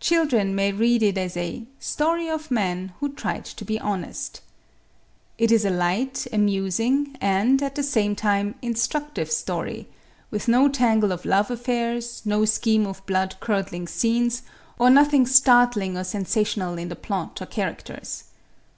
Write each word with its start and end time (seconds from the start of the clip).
Children 0.00 0.56
may 0.56 0.72
read 0.72 1.00
it 1.00 1.16
as 1.16 1.36
a 1.36 1.62
"story 1.78 2.28
of 2.28 2.50
man 2.50 2.92
who 2.98 3.12
tried 3.12 3.44
to 3.44 3.64
be 3.64 3.78
honest." 3.78 4.40
It 5.38 5.52
is 5.52 5.64
a 5.64 5.70
light, 5.70 6.26
amusing 6.32 7.16
and, 7.20 7.62
at 7.62 7.76
the 7.76 7.88
name 7.94 8.16
time, 8.16 8.56
instructive 8.62 9.30
story, 9.30 9.86
with 10.28 10.48
no 10.48 10.68
tangle 10.68 11.12
of 11.12 11.24
love 11.24 11.52
affairs, 11.52 12.20
no 12.24 12.44
scheme 12.44 12.84
of 12.84 13.06
blood 13.06 13.36
curdling 13.38 13.86
scenes 13.86 14.42
or 14.76 14.90
nothing 14.90 15.24
startling 15.24 15.96
or 15.96 16.02
sensational 16.02 16.76
in 16.76 16.88
the 16.88 16.96
plot 16.96 17.40
or 17.40 17.46
characters. 17.46 18.24